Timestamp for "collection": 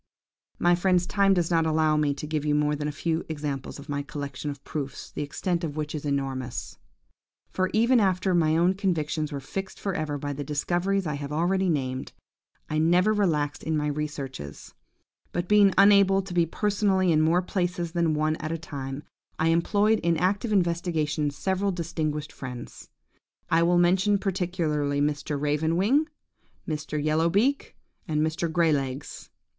4.01-4.49